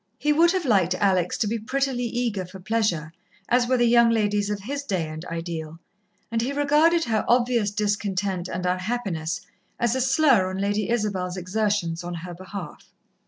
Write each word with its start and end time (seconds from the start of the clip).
He 0.17 0.33
would 0.33 0.49
have 0.53 0.65
liked 0.65 0.95
Alex 0.95 1.37
to 1.37 1.47
be 1.47 1.59
prettily 1.59 2.05
eager 2.05 2.43
for 2.43 2.59
pleasure, 2.59 3.13
as 3.47 3.67
were 3.67 3.77
the 3.77 3.85
young 3.85 4.09
ladies 4.09 4.49
of 4.49 4.61
his 4.61 4.81
day 4.83 5.07
and 5.07 5.23
ideal, 5.25 5.77
and 6.31 6.41
he 6.41 6.51
regarded 6.53 7.03
her 7.03 7.23
obvious 7.27 7.69
discontent 7.69 8.47
and 8.47 8.65
unhappiness 8.65 9.41
as 9.79 9.93
a 9.93 10.01
slur 10.01 10.49
on 10.49 10.57
Lady 10.57 10.89
Isabel's 10.89 11.37
exertions 11.37 12.03
on 12.03 12.15
her 12.15 12.33
behalf. 12.33 12.91